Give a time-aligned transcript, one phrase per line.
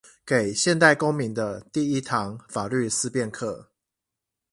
[0.25, 3.67] 給現代公民的第一堂法律思辨課